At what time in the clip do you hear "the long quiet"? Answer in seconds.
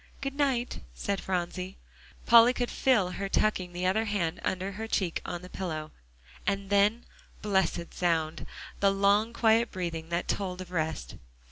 8.79-9.69